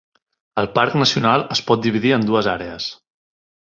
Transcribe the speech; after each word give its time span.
El 0.61 0.69
parc 0.77 0.95
nacional 1.01 1.45
es 1.57 1.63
pot 1.67 1.85
dividir 1.85 2.15
en 2.17 2.25
dues 2.31 2.51
àrees. 2.55 2.89